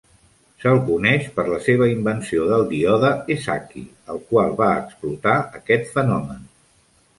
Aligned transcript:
Se'l 0.61 0.79
coneix 0.85 1.27
per 1.35 1.45
la 1.49 1.59
seva 1.65 1.87
invenció 1.91 2.47
del 2.53 2.65
díode 2.73 3.13
Esaki, 3.37 3.85
el 4.15 4.25
qual 4.33 4.59
va 4.65 4.73
explotar 4.81 5.39
aquest 5.63 5.89
fenomen. 6.01 6.45